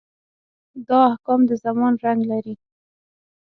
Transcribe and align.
دا 0.87 0.99
احکام 1.11 1.41
د 1.49 1.51
زمان 1.63 1.93
رنګ 2.05 2.21
لري. 2.31 2.53